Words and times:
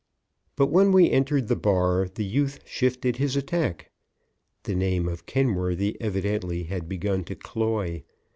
"]But 0.57 0.71
when 0.71 0.91
we 0.91 1.11
entered 1.11 1.47
the 1.47 1.55
bar 1.55 2.07
the 2.11 2.25
youth 2.25 2.57
shifted 2.65 3.17
his 3.17 3.35
attack. 3.35 3.91
The 4.63 4.73
name 4.73 5.07
of 5.07 5.27
Kenworthy 5.27 5.95
evidently 6.01 6.63
had 6.63 6.89
begun 6.89 7.23
to 7.25 7.35
cloy. 7.35 8.03